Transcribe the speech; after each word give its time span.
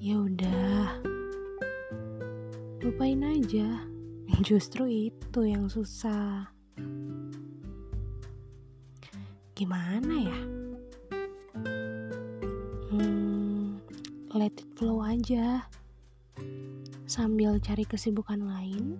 ya 0.00 0.16
udah. 0.16 1.04
Lupain 2.80 3.20
aja. 3.20 3.84
Justru 4.48 5.12
itu 5.12 5.40
yang 5.44 5.68
susah. 5.68 6.48
Gimana 9.52 10.14
ya? 10.16 10.40
Hmm, 12.88 13.76
let 14.32 14.56
it 14.56 14.68
flow 14.80 15.04
aja. 15.04 15.68
Sambil 17.04 17.60
cari 17.60 17.84
kesibukan 17.84 18.40
lain 18.40 18.96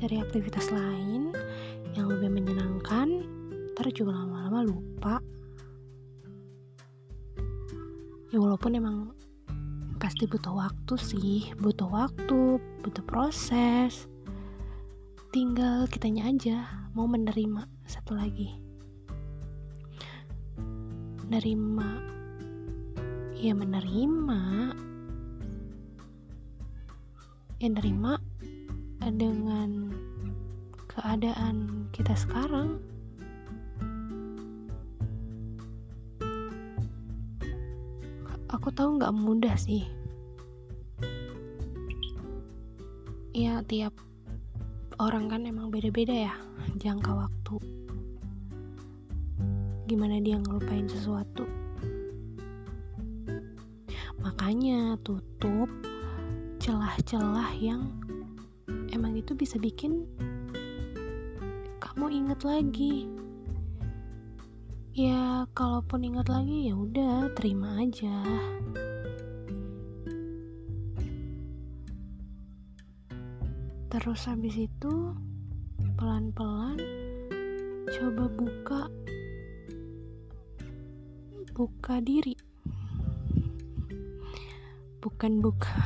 cari 0.00 0.16
aktivitas 0.16 0.72
lain 0.72 1.28
yang 1.92 2.08
lebih 2.08 2.32
menyenangkan 2.32 3.20
ntar 3.76 3.86
juga 3.92 4.16
lama-lama 4.16 4.64
lupa 4.64 5.20
ya 8.30 8.38
walaupun 8.38 8.78
emang 8.78 8.96
pasti 9.98 10.24
butuh 10.24 10.54
waktu 10.54 10.94
sih. 10.96 11.50
Butuh 11.58 11.90
waktu 11.90 12.62
butuh 12.82 13.04
proses. 13.04 14.06
Tinggal 15.30 15.86
kitanya 15.90 16.30
aja 16.30 16.56
mau 16.94 17.06
menerima 17.10 17.66
satu 17.86 18.14
lagi. 18.14 18.54
Menerima 21.26 21.88
ya 23.38 23.52
menerima. 23.54 24.40
Ya 27.60 27.68
nerima 27.68 28.16
dengan 29.04 29.92
keadaan 30.88 31.86
kita 31.92 32.16
sekarang 32.16 32.80
aku 38.50 38.74
tahu 38.74 38.98
nggak 38.98 39.14
mudah 39.14 39.54
sih. 39.54 39.86
Ya 43.30 43.62
tiap 43.62 43.94
orang 44.98 45.30
kan 45.30 45.46
emang 45.46 45.70
beda-beda 45.70 46.12
ya 46.12 46.34
jangka 46.82 47.14
waktu. 47.14 47.56
Gimana 49.86 50.18
dia 50.18 50.38
ngelupain 50.42 50.90
sesuatu? 50.90 51.46
Makanya 54.20 54.98
tutup 55.06 55.70
celah-celah 56.60 57.56
yang 57.56 57.88
emang 58.92 59.16
itu 59.16 59.32
bisa 59.32 59.56
bikin 59.56 60.04
kamu 61.80 62.12
inget 62.12 62.40
lagi 62.44 63.08
ya 65.00 65.48
kalaupun 65.56 66.12
ingat 66.12 66.28
lagi 66.28 66.68
ya 66.68 66.76
udah 66.76 67.32
terima 67.32 67.80
aja. 67.80 68.20
Terus 73.88 74.20
habis 74.28 74.60
itu 74.60 75.16
pelan-pelan 75.96 76.76
coba 77.88 78.24
buka 78.28 78.82
buka 81.56 81.94
diri. 82.04 82.36
Bukan 85.00 85.40
buka 85.40 85.80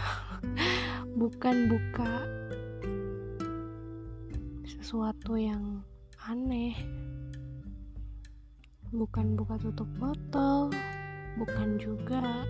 bukan 1.22 1.70
buka 1.70 2.12
sesuatu 4.66 5.38
yang 5.38 5.86
aneh 6.26 7.03
bukan 8.94 9.34
buka 9.34 9.58
tutup 9.58 9.90
botol 9.98 10.70
bukan 11.34 11.82
juga 11.82 12.46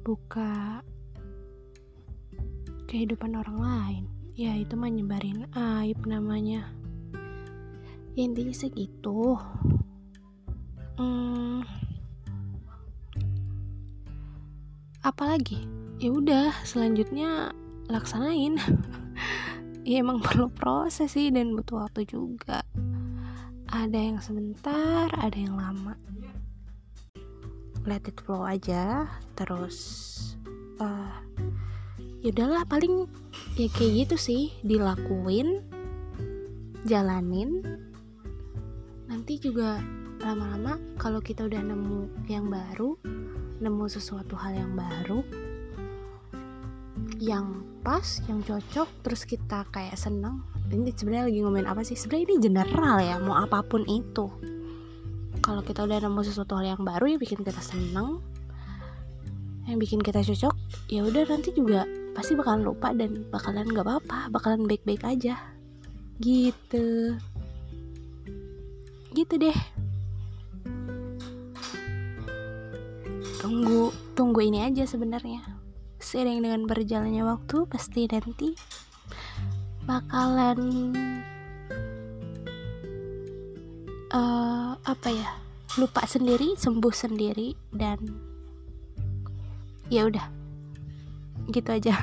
buka 0.00 0.80
kehidupan 2.88 3.36
orang 3.36 3.58
lain. 3.60 4.04
Ya 4.32 4.56
itu 4.56 4.80
mah 4.80 4.88
nyebarin 4.88 5.44
aib 5.52 6.08
namanya. 6.08 6.72
Ya, 8.16 8.24
intinya 8.24 8.54
segitu 8.56 9.36
hmm, 10.96 11.60
apalagi? 15.04 15.68
Ya 16.00 16.16
udah 16.16 16.56
selanjutnya 16.64 17.52
laksanain. 17.92 18.56
Ya 19.86 20.02
emang 20.02 20.18
perlu 20.18 20.50
proses 20.50 21.14
sih 21.14 21.30
dan 21.30 21.54
butuh 21.54 21.86
waktu 21.86 22.10
juga 22.10 22.66
ada 23.76 23.98
yang 24.00 24.16
sebentar 24.24 25.12
ada 25.12 25.36
yang 25.36 25.60
lama. 25.60 25.92
Let 27.84 28.08
it 28.08 28.16
flow 28.24 28.48
aja 28.48 29.04
terus 29.36 29.76
uh, 30.80 31.12
ya 32.24 32.32
udahlah 32.32 32.64
paling 32.64 33.04
ya 33.60 33.68
kayak 33.76 34.08
gitu 34.08 34.16
sih 34.16 34.42
dilakuin 34.64 35.60
jalanin. 36.88 37.60
Nanti 39.06 39.36
juga 39.36 39.84
lama-lama 40.24 40.80
kalau 40.96 41.20
kita 41.20 41.44
udah 41.44 41.60
nemu 41.60 42.26
yang 42.32 42.48
baru 42.48 42.96
nemu 43.60 43.84
sesuatu 43.88 44.36
hal 44.36 44.56
yang 44.56 44.72
baru 44.72 45.20
yang 47.16 47.64
pas 47.80 48.20
yang 48.28 48.44
cocok 48.44 48.88
terus 49.00 49.22
kita 49.24 49.64
kayak 49.72 49.96
seneng 49.96 50.44
ini 50.70 50.90
sebenarnya 50.90 51.30
lagi 51.30 51.38
ngomongin 51.42 51.68
apa 51.70 51.82
sih? 51.86 51.94
Sebenarnya 51.94 52.24
ini 52.26 52.36
general 52.42 52.96
ya 52.98 53.16
mau 53.22 53.38
apa 53.38 53.62
pun 53.62 53.86
itu. 53.86 54.26
Kalau 55.44 55.62
kita 55.62 55.86
udah 55.86 55.98
nemu 56.02 56.20
sesuatu 56.26 56.58
hal 56.58 56.74
yang 56.74 56.82
baru 56.82 57.06
yang 57.16 57.20
bikin 57.22 57.46
kita 57.46 57.62
seneng 57.62 58.18
yang 59.66 59.82
bikin 59.82 59.98
kita 59.98 60.22
cocok 60.22 60.54
ya 60.86 61.02
udah 61.02 61.26
nanti 61.26 61.50
juga 61.50 61.82
pasti 62.14 62.38
bakalan 62.38 62.62
lupa 62.62 62.94
dan 62.94 63.26
bakalan 63.34 63.66
nggak 63.66 63.82
apa-apa 63.82 64.30
bakalan 64.30 64.66
baik-baik 64.66 65.02
aja. 65.02 65.34
Gitu. 66.22 67.18
Gitu 69.12 69.34
deh. 69.36 69.58
Tunggu 73.42 73.94
tunggu 74.14 74.40
ini 74.42 74.64
aja 74.64 74.86
sebenarnya. 74.88 75.42
Seiring 76.00 76.46
dengan 76.46 76.62
berjalannya 76.70 77.26
waktu 77.26 77.66
pasti 77.66 78.06
nanti 78.06 78.54
bakalan 79.86 80.58
uh, 84.10 84.74
apa 84.82 85.08
ya 85.14 85.30
lupa 85.78 86.02
sendiri 86.04 86.58
sembuh 86.58 86.90
sendiri 86.90 87.54
dan 87.70 88.02
ya 89.86 90.10
udah 90.10 90.26
gitu 91.54 91.70
aja 91.70 91.94